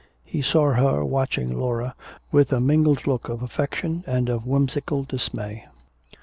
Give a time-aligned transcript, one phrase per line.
[0.25, 1.93] He saw her watching Laura
[2.31, 5.67] with a mingled look of affection and of whimsical dismay.